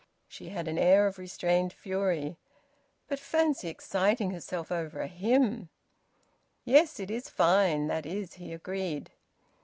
She 0.27 0.49
had 0.49 0.67
an 0.67 0.79
air 0.79 1.05
of 1.05 1.19
restrained 1.19 1.71
fury. 1.71 2.39
But 3.07 3.19
fancy 3.19 3.67
exciting 3.67 4.31
herself 4.31 4.71
over 4.71 4.99
a 4.99 5.07
hymn! 5.07 5.69
"Yes, 6.65 6.99
it 6.99 7.11
is 7.11 7.29
fine, 7.29 7.85
that 7.85 8.07
is!" 8.07 8.33
he 8.33 8.51
agreed. 8.51 9.11